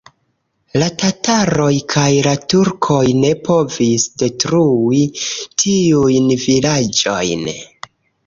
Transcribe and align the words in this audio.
La 0.83 0.85
tataroj 1.01 1.73
kaj 1.93 2.05
la 2.27 2.33
turkoj 2.53 3.03
ne 3.25 3.33
povis 3.49 4.07
detrui 4.23 5.03
tiujn 5.65 6.33
vilaĝojn. 6.47 7.47